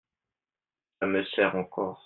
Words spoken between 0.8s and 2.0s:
Ca me serre encore…